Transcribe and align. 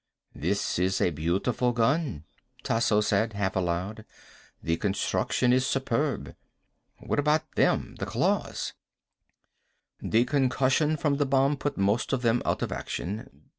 "This 0.33 0.79
is 0.79 0.99
a 0.99 1.11
beautiful 1.11 1.73
gun," 1.73 2.23
Tasso 2.63 3.01
said, 3.01 3.33
half 3.33 3.55
aloud. 3.55 4.03
"The 4.63 4.77
construction 4.77 5.53
is 5.53 5.63
superb." 5.67 6.33
"What 6.97 7.19
about 7.19 7.43
them? 7.53 7.97
The 7.99 8.07
claws." 8.07 8.73
"The 10.01 10.25
concussion 10.25 10.97
from 10.97 11.17
the 11.17 11.27
bomb 11.27 11.55
put 11.55 11.77
most 11.77 12.13
of 12.13 12.23
them 12.23 12.41
out 12.45 12.63
of 12.63 12.71
action. 12.71 13.43